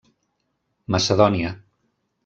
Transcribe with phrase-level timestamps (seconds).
[0.95, 1.55] Macedònia.